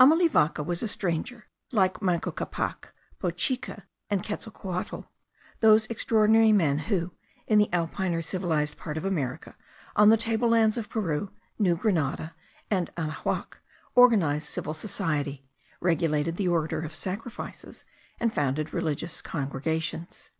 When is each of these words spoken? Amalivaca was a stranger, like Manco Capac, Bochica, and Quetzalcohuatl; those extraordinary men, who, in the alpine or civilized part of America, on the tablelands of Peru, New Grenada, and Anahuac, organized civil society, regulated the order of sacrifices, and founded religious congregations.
Amalivaca 0.00 0.64
was 0.66 0.82
a 0.82 0.88
stranger, 0.88 1.46
like 1.70 2.02
Manco 2.02 2.32
Capac, 2.32 2.86
Bochica, 3.22 3.84
and 4.10 4.24
Quetzalcohuatl; 4.24 5.06
those 5.60 5.86
extraordinary 5.86 6.50
men, 6.50 6.78
who, 6.80 7.12
in 7.46 7.58
the 7.60 7.72
alpine 7.72 8.12
or 8.12 8.20
civilized 8.20 8.76
part 8.76 8.96
of 8.96 9.04
America, 9.04 9.54
on 9.94 10.08
the 10.08 10.16
tablelands 10.16 10.76
of 10.76 10.88
Peru, 10.88 11.30
New 11.60 11.76
Grenada, 11.76 12.34
and 12.68 12.90
Anahuac, 12.96 13.58
organized 13.94 14.48
civil 14.48 14.74
society, 14.74 15.46
regulated 15.78 16.34
the 16.34 16.48
order 16.48 16.80
of 16.82 16.92
sacrifices, 16.92 17.84
and 18.18 18.34
founded 18.34 18.74
religious 18.74 19.22
congregations. 19.22 20.30